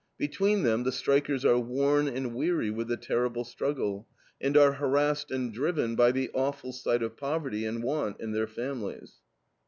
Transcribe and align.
Between 0.17 0.63
them 0.63 0.81
the 0.81 0.91
strikers 0.91 1.45
are 1.45 1.59
worn 1.59 2.07
and 2.07 2.33
weary 2.33 2.71
with 2.71 2.87
the 2.87 2.97
terrible 2.97 3.43
struggle, 3.43 4.07
and 4.41 4.57
are 4.57 4.71
harassed 4.73 5.29
and 5.29 5.53
driven 5.53 5.95
by 5.95 6.11
the 6.11 6.31
awful 6.33 6.73
sight 6.73 7.03
of 7.03 7.15
poverty 7.17 7.65
and 7.67 7.83
want 7.83 8.19
in 8.19 8.31
their 8.31 8.47
families. 8.47 9.17